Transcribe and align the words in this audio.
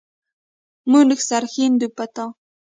مونږ 0.91 1.09
سر 1.27 1.43
ښندو 1.53 1.87
په 1.95 2.05
تا 2.13 2.25